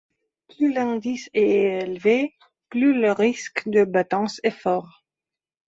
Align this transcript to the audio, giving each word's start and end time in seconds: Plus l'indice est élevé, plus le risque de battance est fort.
Plus 0.47 0.73
l'indice 0.73 1.29
est 1.35 1.47
élevé, 1.83 2.33
plus 2.69 2.99
le 2.99 3.11
risque 3.11 3.69
de 3.69 3.83
battance 3.83 4.39
est 4.43 4.49
fort. 4.49 5.03